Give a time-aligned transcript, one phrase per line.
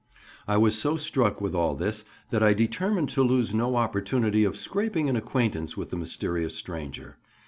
[0.47, 4.57] I was so struck with all this that I determined to lose no opportunity of
[4.57, 7.17] scraping an acquaintance with the mysterious stranger.